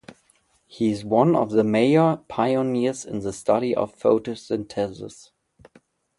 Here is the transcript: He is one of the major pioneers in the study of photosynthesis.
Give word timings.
He 0.65 0.89
is 0.89 1.05
one 1.05 1.35
of 1.35 1.51
the 1.51 1.63
major 1.63 2.21
pioneers 2.27 3.05
in 3.05 3.19
the 3.19 3.31
study 3.31 3.75
of 3.75 3.95
photosynthesis. 3.95 5.29